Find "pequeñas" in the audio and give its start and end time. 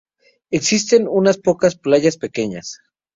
2.17-2.79